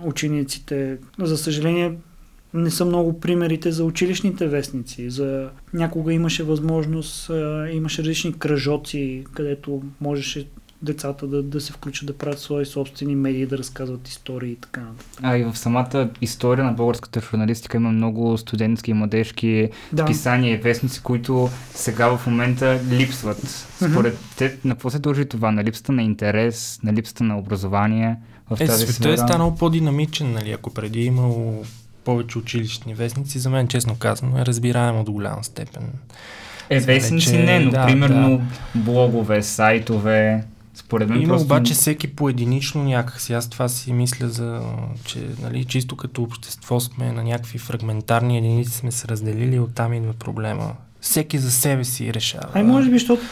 [0.05, 0.99] учениците.
[1.19, 1.95] За съжаление,
[2.55, 5.11] не са много примерите за училищните вестници.
[5.11, 5.49] За...
[5.75, 7.31] Някога имаше възможност,
[7.73, 10.47] имаше различни кръжоци, където можеше
[10.83, 14.81] децата да, да се включат да правят свои собствени медии, да разказват истории и така
[14.81, 15.21] нататък.
[15.23, 20.05] А и в самата история на българската журналистика има много студентски и младежки да.
[20.05, 23.39] писания и вестници, които сега в момента липсват.
[23.77, 24.39] Според mm-hmm.
[24.39, 25.51] те, на какво се дължи това?
[25.51, 28.17] На липсата на интерес, на липсата на образование
[28.51, 30.53] в е, тази света е станал по-динамичен, нали?
[30.53, 31.65] Ако преди е имало
[32.05, 35.83] повече училищни вестници, за мен, честно казано, е разбираемо до голяма степен.
[36.71, 38.39] Е, вестници не, но да, примерно
[38.75, 38.81] да.
[38.81, 41.45] блогове, сайтове, според мен Има просто...
[41.45, 43.33] обаче всеки поединично някакси.
[43.33, 44.61] Аз това си мисля за,
[45.05, 50.13] че нали, чисто като общество сме на някакви фрагментарни единици сме се разделили, оттам идва
[50.13, 50.73] проблема.
[51.01, 52.49] Всеки за себе си решава.
[52.55, 53.23] Ай, може би, защото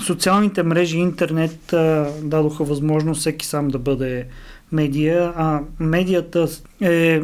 [0.00, 4.26] социалните мрежи, интернет а, дадоха възможност всеки сам да бъде
[4.72, 6.48] медия, а медията
[6.80, 7.20] е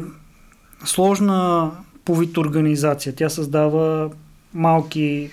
[0.85, 1.71] сложна
[2.05, 3.15] по вид организация.
[3.15, 4.11] Тя създава
[4.55, 5.31] малки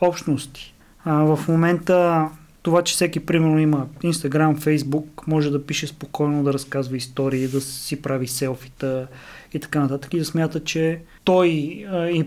[0.00, 0.74] общности.
[1.04, 2.28] А, в момента
[2.62, 7.60] това, че всеки примерно има Instagram, Facebook, може да пише спокойно, да разказва истории, да
[7.60, 9.06] си прави селфита
[9.54, 12.24] и така нататък и да смята, че той и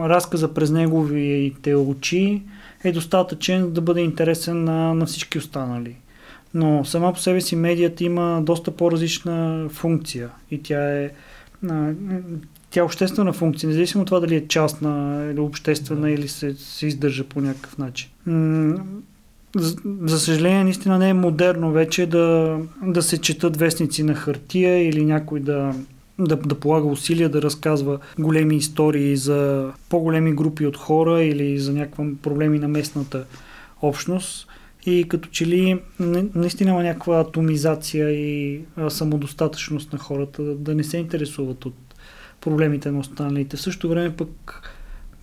[0.00, 2.42] разказа през неговите очи
[2.84, 5.96] е достатъчен да бъде интересен на, на всички останали.
[6.54, 11.10] Но сама по себе си медията има доста по-различна функция и тя е
[12.70, 16.86] тя е обществена функция, независимо от това дали е частна или обществена или се, се
[16.86, 18.10] издържа по някакъв начин
[19.60, 24.88] за, за съжаление, наистина не е модерно вече да, да се четат вестници на хартия
[24.88, 25.74] или някой да,
[26.18, 31.72] да, да полага усилия да разказва големи истории за по-големи групи от хора или за
[31.72, 33.24] някакви проблеми на местната
[33.82, 34.48] общност.
[34.86, 35.80] И като че ли
[36.34, 41.74] наистина има някаква атомизация и самодостатъчност на хората да не се интересуват от
[42.40, 43.56] проблемите на останалите.
[43.56, 44.62] В същото време пък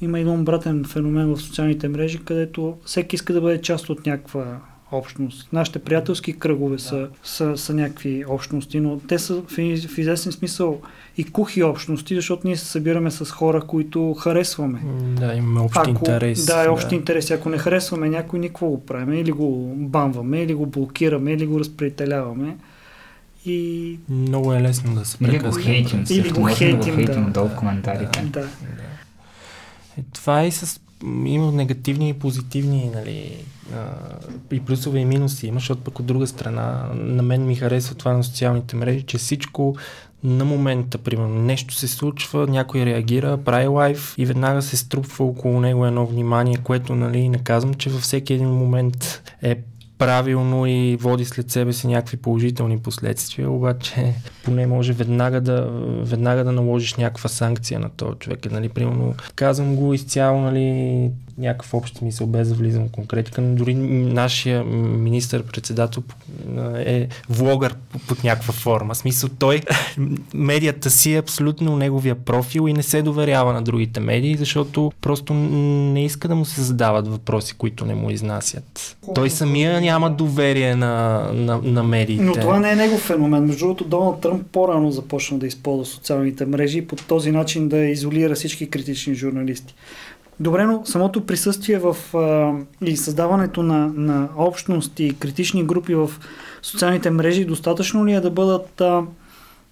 [0.01, 4.61] има един обратен феномен в социалните мрежи, където всеки иска да бъде част от някаква
[4.93, 5.47] общност.
[5.53, 6.81] Нашите приятелски кръгове да.
[6.81, 9.47] са, са, са някакви общности, но те са в,
[9.87, 10.81] в известен смисъл
[11.17, 14.81] и кухи общности, защото ние се събираме с хора, които харесваме.
[15.19, 16.45] Да, имаме общи Ако, интереси.
[16.45, 16.95] Да, общи да.
[16.95, 17.33] интереси.
[17.33, 19.13] Ако не харесваме някой, никво го правим.
[19.13, 22.57] Или го банваме, или го блокираме, или го разпределяваме.
[23.45, 23.99] И...
[24.09, 25.37] Много е лесно да се прекъсне.
[25.37, 26.05] Или го хейтим.
[26.09, 27.05] Или го хейтим, да.
[27.05, 28.21] хейтим долу в коментарите.
[28.21, 28.39] Да.
[28.39, 28.47] да.
[29.97, 30.79] Е, това е с
[31.25, 33.45] има негативни и позитивни, нали,
[34.51, 38.13] и плюсове и минуси има, защото пък от друга страна на мен ми харесва това
[38.13, 39.75] на социалните мрежи, че всичко
[40.23, 45.59] на момента, примерно, нещо се случва, някой реагира, прави лайф и веднага се струпва около
[45.59, 49.55] него едно внимание, което, нали, не казвам, че във всеки един момент е
[49.97, 55.69] правилно и води след себе си някакви положителни последствия, обаче поне може веднага да,
[56.01, 58.51] веднага да наложиш някаква санкция на този човек.
[58.51, 63.55] Нали, примерно, казвам го изцяло, нали, някакъв общ смисъл, без да влизам в конкретика, но
[63.55, 66.03] дори нашия министър-председател
[66.77, 67.75] е влогър
[68.07, 68.95] под някаква форма.
[68.95, 69.61] Смисъл той,
[70.33, 75.33] медията си е абсолютно неговия профил и не се доверява на другите медии, защото просто
[75.33, 78.97] не иска да му се задават въпроси, които не му изнасят.
[79.15, 82.23] Той самия няма доверие на, на, на медиите.
[82.23, 83.45] Но това не е негов феномен.
[83.45, 87.77] Между другото, Доналд Тръмп по-рано започна да използва социалните мрежи и по този начин да
[87.77, 89.75] изолира всички критични журналисти.
[90.39, 92.53] Добре, но самото присъствие в а,
[92.85, 96.11] и създаването на, на общности и критични групи в
[96.61, 99.03] социалните мрежи достатъчно ли е да бъдат а,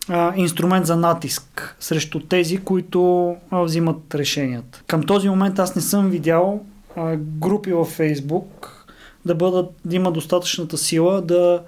[0.10, 4.84] а, инструмент за натиск срещу тези, които а, взимат решенията?
[4.88, 6.62] Към този момент аз не съм видял
[6.96, 8.86] а, групи във Фейсбук
[9.26, 11.64] да бъдат, да има достатъчната сила да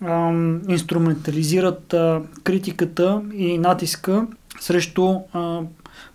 [0.00, 0.32] а,
[0.68, 4.26] инструментализират а, критиката и натиска
[4.60, 5.60] срещу а,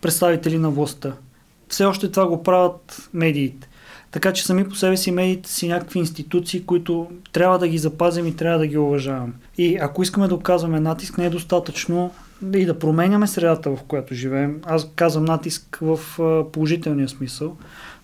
[0.02, 1.14] представители на властта
[1.74, 3.70] все още това го правят медиите.
[4.12, 8.28] Така че сами по себе си медиите си някакви институции, които трябва да ги запазим
[8.28, 9.34] и трябва да ги уважаваме.
[9.58, 12.12] И ако искаме да оказваме натиск, не е достатъчно
[12.54, 14.62] и да променяме средата, в която живеем.
[14.66, 16.00] Аз казвам натиск в
[16.52, 17.58] положителния смисъл.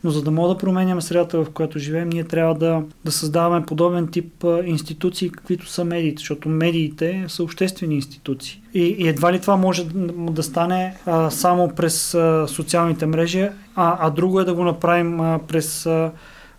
[0.03, 3.65] Но за да мога да променяме средата, в която живеем, ние трябва да, да създаваме
[3.65, 8.61] подобен тип а, институции, каквито са медиите, защото медиите са обществени институции.
[8.73, 13.97] И, и едва ли това може да, стане а, само през а, социалните мрежи, а,
[13.99, 16.11] а друго е да го направим а, през а,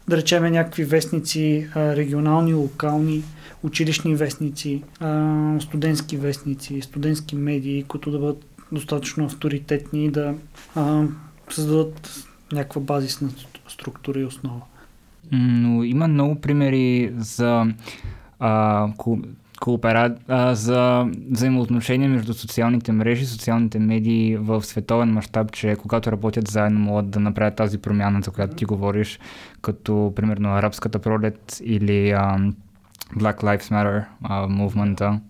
[0.08, 3.22] да речеме някакви вестници, регионални, локални,
[3.62, 4.82] училищни вестници,
[5.60, 10.34] студентски вестници, студентски медии, които да бъдат достатъчно авторитетни и да
[10.74, 11.02] а,
[11.50, 13.30] създадат някаква базисна
[13.68, 14.60] структура и основа.
[15.32, 17.66] Но има много примери за
[18.38, 18.88] а,
[19.60, 20.16] коопера...
[20.28, 26.80] а, за взаимоотношения между социалните мрежи, социалните медии в световен мащаб, че когато работят заедно
[26.80, 29.18] могат да направят тази промяна, за която ти говориш,
[29.62, 32.38] като примерно арабската пролет или а,
[33.16, 35.20] Black Lives Matter а, мувмента.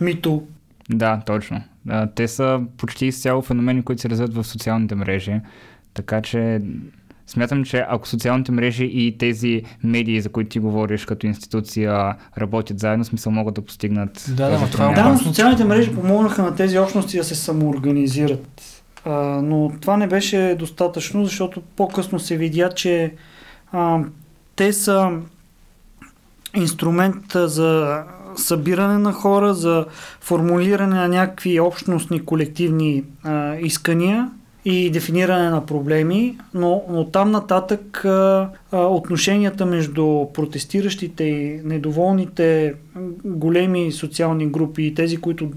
[0.00, 0.46] Мито.
[0.90, 1.62] Да, точно.
[1.88, 5.40] А, те са почти изцяло феномени, които се развиват в социалните мрежи.
[5.94, 6.60] Така че
[7.26, 12.78] Смятам, че ако социалните мрежи и тези медии, за които ти говориш като институция, работят
[12.78, 14.26] заедно, смисъл могат да постигнат.
[14.28, 18.62] Да, да, това е да, социалните мрежи помогнаха на тези общности да се самоорганизират.
[19.04, 19.12] А,
[19.42, 23.14] но това не беше достатъчно, защото по-късно се видя, че
[23.72, 24.00] а,
[24.56, 25.10] те са
[26.56, 28.02] инструмент за
[28.36, 29.86] събиране на хора, за
[30.20, 34.30] формулиране на някакви общностни колективни а, искания
[34.64, 38.04] и дефиниране на проблеми, но, но там нататък
[38.72, 42.74] отношенията между протестиращите и недоволните
[43.24, 45.50] големи социални групи и тези, които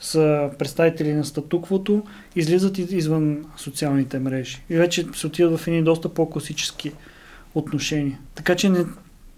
[0.00, 2.02] са представители на статуквото,
[2.36, 4.62] излизат извън социалните мрежи.
[4.70, 6.92] И вече се отиват в едни доста по-класически
[7.54, 8.18] отношения.
[8.34, 8.84] Така че не,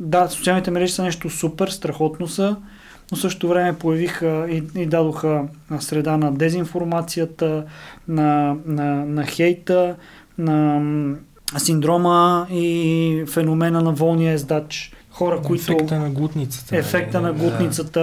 [0.00, 2.56] да, социалните мрежи са нещо супер, страхотно са,
[3.10, 5.42] но също време появиха и, и дадоха
[5.80, 7.64] среда на дезинформацията,
[8.08, 9.96] на, на, на хейта,
[10.38, 10.82] на
[11.58, 14.92] синдрома и феномена на волния ездач.
[15.10, 15.72] Хора, които...
[15.72, 16.76] Ефекта на глутницата.
[16.76, 18.00] Ефекта на глутницата.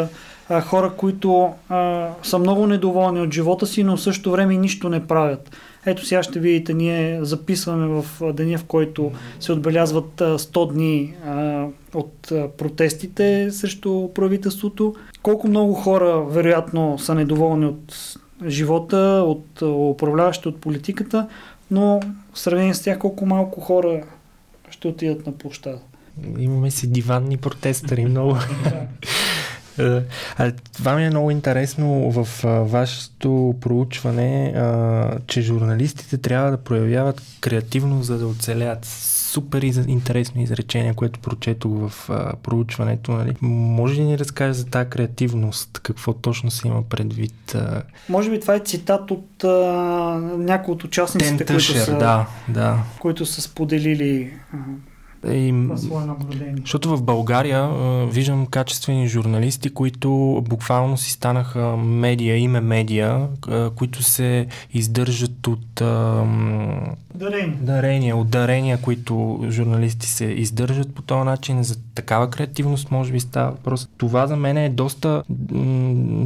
[0.50, 0.62] Да.
[0.62, 5.08] Хора, които а, са много недоволни от живота си, но в същото време нищо не
[5.08, 5.52] правят.
[5.86, 11.14] Ето сега ще видите, ние записваме в деня, в който се отбелязват 100 дни
[11.94, 14.96] от протестите срещу правителството.
[15.22, 18.16] Колко много хора, вероятно, са недоволни от
[18.48, 21.28] живота, от управляващите, от политиката,
[21.72, 22.00] но
[22.34, 24.04] в сравнение с тях колко малко хора
[24.70, 25.80] ще отидат на площада.
[26.40, 28.38] Имаме си диванни протестъри много.
[29.80, 30.02] Е,
[30.38, 36.58] а, това ми е много интересно в а, вашето проучване, а, че журналистите трябва да
[36.58, 38.86] проявяват креативност, за да оцелят.
[39.34, 43.12] Супер интересно изречение, което прочетох в а, проучването.
[43.12, 43.36] Нали?
[43.42, 45.80] Може ли ни разкажеш за тази креативност?
[45.84, 47.56] Какво точно се има предвид?
[47.56, 47.82] А...
[48.10, 49.48] Може би това е цитат от а,
[50.38, 52.78] някои от участниците, които са, да, да.
[53.00, 54.34] които са споделили
[55.28, 55.54] и,
[56.62, 63.70] защото в България а, виждам качествени журналисти, които буквално си станаха медия, име медия, а,
[63.70, 66.26] които се издържат от а,
[67.16, 67.58] дарения.
[67.62, 71.64] дарения, от дарения, които журналисти се издържат по този начин.
[71.64, 73.90] За такава креативност може би става въпрос.
[73.98, 75.24] Това за мен е доста,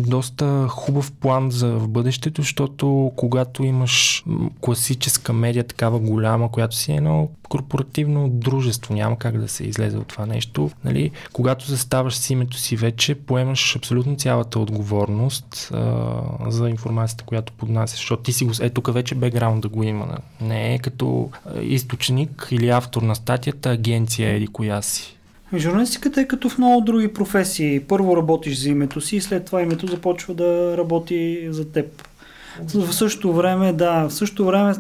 [0.07, 4.25] доста хубав план за в бъдещето, защото когато имаш
[4.61, 9.97] класическа медия, такава голяма, която си е едно корпоративно дружество, няма как да се излезе
[9.97, 10.71] от това нещо.
[10.83, 17.53] Нали, когато заставаш с името си вече, поемаш абсолютно цялата отговорност а, за информацията, която
[17.53, 18.51] поднасяш, защото ти си го...
[18.61, 20.17] Е, тук вече бекграунд да го има.
[20.41, 21.29] Не е като
[21.61, 25.17] източник или автор на статията, агенция или коя си.
[25.55, 27.79] Журналистиката е като в много други професии.
[27.79, 32.06] Първо работиш за името си, след това името започва да работи за теб.
[32.65, 34.73] В същото време, да, в същото време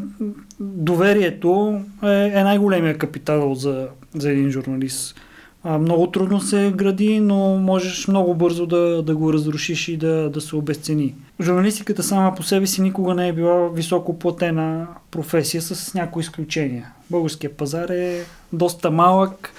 [0.59, 5.15] доверието е, е най-големия капитал за, за един журналист.
[5.63, 10.29] А, много трудно се гради, но можеш много бързо да, да го разрушиш и да,
[10.29, 11.15] да се обесцени.
[11.41, 16.91] Журналистиката сама по себе си никога не е била високо платена професия с някои изключения.
[17.09, 18.23] Българският пазар е
[18.53, 19.53] доста малък,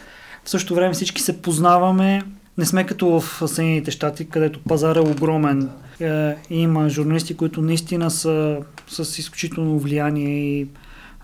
[0.44, 2.22] в същото време всички се познаваме.
[2.58, 8.10] Не сме като в Съединените щати, където пазар е огромен е, има журналисти, които наистина
[8.10, 10.60] са с изключително влияние и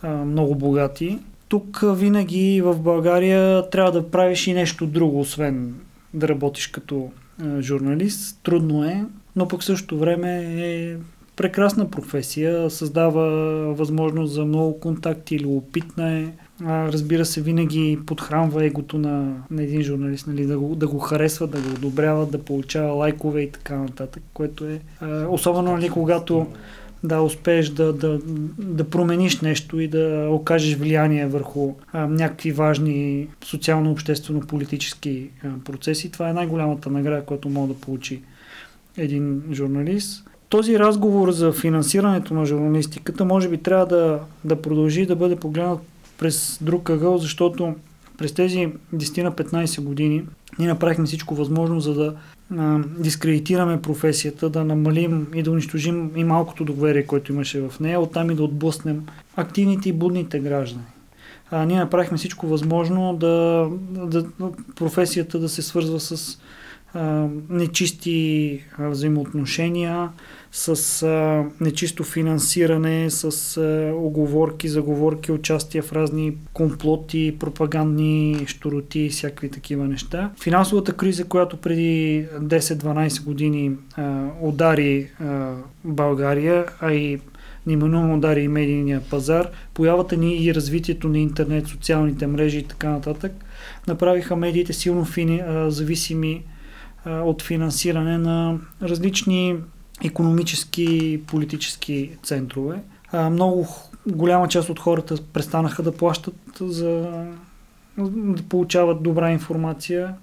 [0.04, 1.18] е, много богати.
[1.48, 5.74] Тук винаги в България трябва да правиш и нещо друго, освен
[6.14, 7.10] да работиш като
[7.42, 8.40] е, журналист.
[8.42, 9.04] Трудно е,
[9.36, 10.96] но пък същото време е
[11.36, 13.24] прекрасна професия, създава
[13.74, 16.26] възможност за много контакти, любопитна е
[16.62, 21.46] разбира се, винаги подхранва егото на, на един журналист, нали, да, го, да го харесва,
[21.46, 26.46] да го одобрява, да получава лайкове и така нататък, което е а, особено нали, когато
[27.04, 28.20] да успееш да, да,
[28.58, 36.10] да промениш нещо и да окажеш влияние върху а, някакви важни социално-обществено-политически а, процеси.
[36.10, 38.22] Това е най-голямата награда, която може да получи
[38.96, 40.30] един журналист.
[40.48, 45.80] Този разговор за финансирането на журналистиката може би трябва да, да продължи да бъде погледнат
[46.18, 47.74] през друг ъгъл, защото
[48.18, 50.24] През тези 10 на 15 години
[50.58, 52.14] ние направихме всичко възможно, за да
[52.58, 58.00] а, дискредитираме професията, да намалим и да унищожим и малкото доверие, което имаше в нея,
[58.00, 59.06] оттам и да отблъснем
[59.36, 60.84] активните и будните граждани.
[61.50, 64.26] А, ние направихме всичко възможно да, да
[64.76, 66.38] професията да се свързва с
[66.94, 70.08] а, нечисти а, взаимоотношения,
[70.56, 79.08] с а, нечисто финансиране, с а, оговорки, заговорки, участие в разни комплоти, пропагандни щуроти и
[79.08, 80.30] всякакви такива неща.
[80.42, 87.20] Финансовата криза, която преди 10-12 години а, удари а, България, а и
[87.66, 92.88] неминуемо удари и медийния пазар, появата ни и развитието на интернет, социалните мрежи и така
[92.88, 93.32] нататък,
[93.88, 96.42] направиха медиите силно фини, а, зависими
[97.06, 99.56] от финансиране на различни
[100.04, 102.82] економически политически центрове.
[103.12, 103.68] А, много
[104.06, 107.12] голяма част от хората престанаха да плащат за
[107.98, 110.14] да получават добра информация,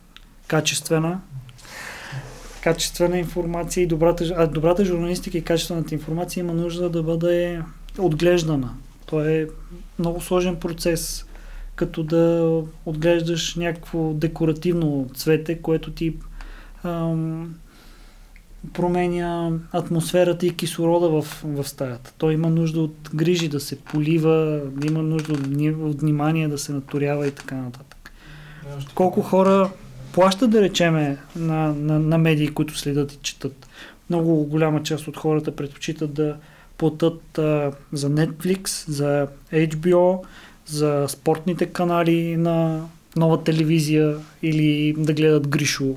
[0.47, 1.21] качествена,
[2.61, 7.61] качествена информация и добрата, а добрата журналистика и качествената информация има нужда да бъде
[7.97, 8.69] отглеждана.
[9.05, 9.47] То е
[9.99, 11.25] много сложен процес,
[11.75, 12.53] като да
[12.86, 16.15] отглеждаш някакво декоративно цвете, което ти
[16.84, 17.55] ам,
[18.74, 22.14] променя атмосферата и кислорода в, в стаята.
[22.18, 25.39] Той има нужда от грижи да се полива, има нужда от,
[25.91, 28.12] от внимание да се наторява и така нататък.
[28.95, 29.70] Колко хора
[30.14, 33.68] плащат, да речеме, на, на, на медии, които следят и четат.
[34.09, 36.38] Много голяма част от хората предпочитат да
[36.78, 40.20] платят а, за Netflix, за HBO,
[40.66, 42.86] за спортните канали на
[43.16, 45.95] нова телевизия или да гледат Гришо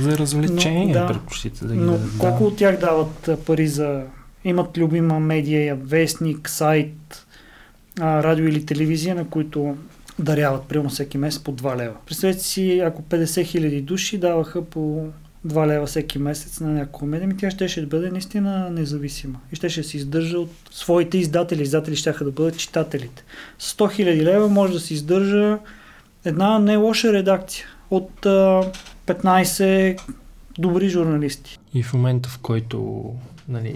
[0.00, 2.44] за развлечение да, предпочитате да ги Но дадат, колко да.
[2.44, 4.02] от тях дават пари за...
[4.44, 7.26] Имат любима медия, вестник, сайт,
[8.00, 9.76] а, радио или телевизия, на които
[10.18, 11.94] даряват примерно всеки месец по 2 лева.
[12.06, 15.08] Представете си, ако 50 хиляди души даваха по
[15.46, 19.38] 2 лева всеки месец на някаква медия, тя ще, ще бъде наистина независима.
[19.52, 21.62] И ще, ще се издържа от своите издатели.
[21.62, 23.24] Издатели ще да бъдат читателите.
[23.58, 25.58] С 100 хиляди лева може да се издържа
[26.24, 28.62] една не лоша редакция от а,
[29.08, 30.00] 15
[30.58, 31.58] добри журналисти.
[31.74, 33.04] И в момента, в който
[33.48, 33.74] нали,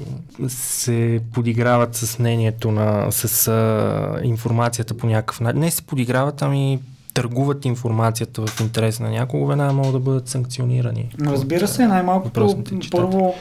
[0.49, 6.81] се подиграват с мнението на, с а, информацията по някакъв начин, не се подиграват, ами
[7.15, 11.15] търгуват информацията в интерес на някого, веднага могат да бъдат санкционирани.
[11.21, 12.49] Разбира се, най-малкото
[12.91, 13.35] първо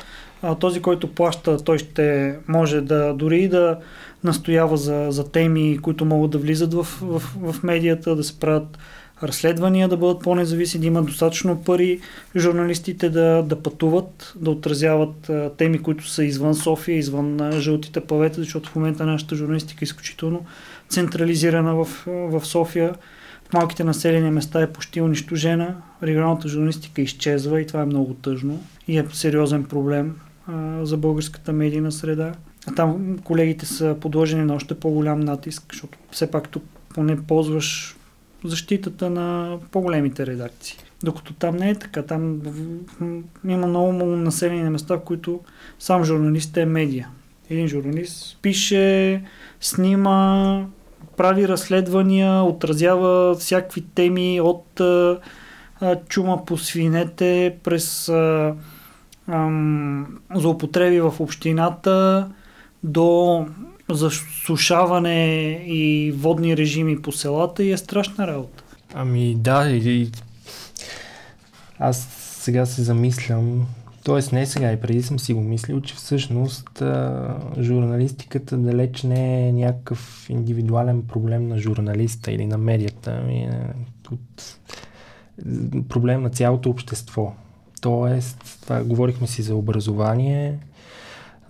[0.60, 3.78] този, който плаща, той ще може да дори да
[4.24, 8.78] настоява за, за теми, които могат да влизат в, в, в медията, да се правят
[9.24, 12.00] разследвания да бъдат по-независими, да имат достатъчно пари
[12.36, 18.70] журналистите да, да пътуват, да отразяват теми, които са извън София, извън жълтите павета, защото
[18.70, 20.46] в момента нашата журналистика е изключително
[20.90, 22.96] централизирана в, в София.
[23.50, 28.64] В малките населени места е почти унищожена, регионалната журналистика изчезва и това е много тъжно
[28.88, 30.16] и е сериозен проблем
[30.82, 32.34] за българската медийна среда.
[32.68, 36.64] А там колегите са подложени на още по-голям натиск, защото все пак тук
[36.94, 37.96] поне ползваш
[38.44, 40.78] защитата на по-големите редакции.
[41.04, 42.02] Докато там не е така.
[42.04, 42.42] Там
[43.48, 45.40] има много, много населени места, в които
[45.80, 47.10] сам журналист е медия.
[47.50, 49.24] Един журналист пише,
[49.60, 50.66] снима,
[51.18, 55.20] прави разследвания, отразява всякакви теми от а,
[56.10, 58.56] чума по свинете през а,
[59.28, 62.28] ам, злоупотреби в общината
[62.84, 63.46] до
[63.94, 68.64] засушаване и водни режими по селата и е страшна работа.
[68.94, 70.12] Ами да, и,
[71.80, 72.08] аз
[72.42, 73.68] сега се замислям,
[74.04, 74.36] т.е.
[74.36, 79.52] не сега и преди съм си го мислил, че всъщност а, журналистиката далеч не е
[79.52, 83.74] някакъв индивидуален проблем на журналиста или на медията, ами е
[84.12, 84.58] от
[85.90, 87.34] проблем на цялото общество.
[87.82, 90.60] Тоест, това, говорихме си за образование,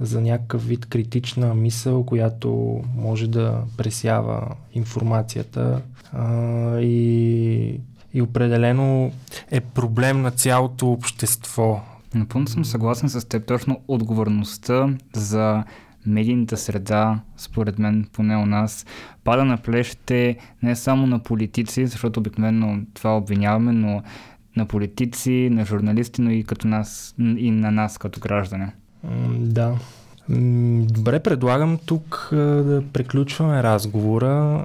[0.01, 5.81] за някакъв вид критична мисъл, която може да пресява информацията
[6.13, 7.79] а, и,
[8.13, 9.11] и определено
[9.51, 11.81] е проблем на цялото общество.
[12.13, 13.45] Напълно съм съгласен с теб.
[13.45, 15.63] Точно отговорността за
[16.05, 18.85] медийната среда, според мен, поне у нас,
[19.23, 24.03] пада на плещите не само на политици, защото обикновено това обвиняваме, но
[24.55, 28.73] на политици, на журналисти, но и като нас, и на нас като граждане.
[29.37, 29.75] Да.
[30.29, 34.63] Добре, предлагам тук да приключваме разговора.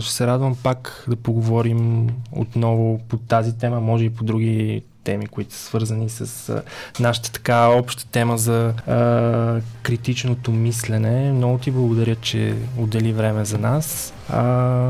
[0.00, 5.26] Ще се радвам пак да поговорим отново по тази тема, може и по други теми,
[5.26, 6.62] които са свързани с а,
[7.00, 11.32] нашата така обща тема за а, критичното мислене.
[11.32, 14.12] Много ти благодаря, че отдели време за нас.
[14.28, 14.42] А,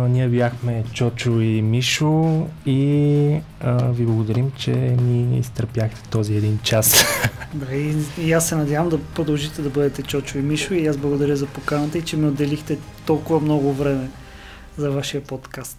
[0.09, 7.05] ние бяхме Чочо и Мишо и а, ви благодарим, че ни изтърпяхте този един час.
[7.55, 10.97] Да, и, и аз се надявам да продължите да бъдете Чочо и Мишо и аз
[10.97, 14.09] благодаря за поканата и че ми отделихте толкова много време
[14.79, 15.79] за вашия подкаст.